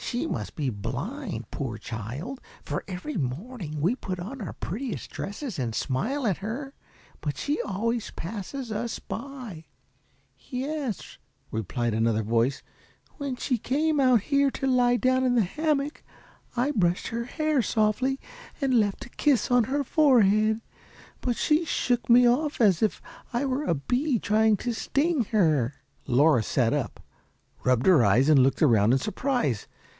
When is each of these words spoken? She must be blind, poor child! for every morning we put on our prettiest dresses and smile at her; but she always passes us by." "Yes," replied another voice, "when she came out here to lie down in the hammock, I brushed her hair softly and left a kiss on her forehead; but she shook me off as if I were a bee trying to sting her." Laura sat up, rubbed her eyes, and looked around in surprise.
She 0.00 0.26
must 0.26 0.54
be 0.56 0.70
blind, 0.70 1.50
poor 1.50 1.76
child! 1.76 2.40
for 2.64 2.82
every 2.88 3.18
morning 3.18 3.78
we 3.78 3.94
put 3.94 4.18
on 4.18 4.40
our 4.40 4.54
prettiest 4.54 5.10
dresses 5.10 5.58
and 5.58 5.74
smile 5.74 6.26
at 6.26 6.38
her; 6.38 6.72
but 7.20 7.36
she 7.36 7.60
always 7.60 8.10
passes 8.12 8.72
us 8.72 8.98
by." 9.00 9.66
"Yes," 10.38 11.18
replied 11.50 11.92
another 11.92 12.22
voice, 12.22 12.62
"when 13.18 13.36
she 13.36 13.58
came 13.58 14.00
out 14.00 14.22
here 14.22 14.50
to 14.52 14.66
lie 14.66 14.96
down 14.96 15.24
in 15.24 15.34
the 15.34 15.42
hammock, 15.42 16.02
I 16.56 16.70
brushed 16.70 17.08
her 17.08 17.24
hair 17.24 17.60
softly 17.60 18.18
and 18.62 18.80
left 18.80 19.04
a 19.04 19.10
kiss 19.10 19.50
on 19.50 19.64
her 19.64 19.84
forehead; 19.84 20.62
but 21.20 21.36
she 21.36 21.66
shook 21.66 22.08
me 22.08 22.26
off 22.26 22.62
as 22.62 22.82
if 22.82 23.02
I 23.34 23.44
were 23.44 23.64
a 23.64 23.74
bee 23.74 24.18
trying 24.18 24.56
to 24.58 24.72
sting 24.72 25.24
her." 25.32 25.74
Laura 26.06 26.42
sat 26.42 26.72
up, 26.72 27.00
rubbed 27.62 27.84
her 27.84 28.02
eyes, 28.06 28.30
and 28.30 28.42
looked 28.42 28.62
around 28.62 28.92
in 28.92 28.98
surprise. 28.98 29.66